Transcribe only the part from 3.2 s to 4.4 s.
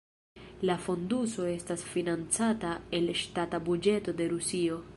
ŝtata buĝeto de